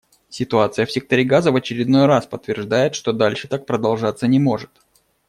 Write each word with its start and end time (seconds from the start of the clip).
Ситуация 0.29 0.87
в 0.87 0.91
секторе 0.91 1.23
Газа 1.23 1.51
в 1.51 1.55
очередной 1.55 2.07
раз 2.07 2.25
подтверждает, 2.25 2.95
что 2.95 3.13
дальше 3.13 3.47
так 3.47 3.67
продолжаться 3.67 4.25
не 4.25 4.39
может. 4.39 4.71